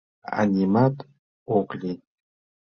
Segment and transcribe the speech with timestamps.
[0.37, 0.95] —А нимат
[1.57, 1.99] ок лий.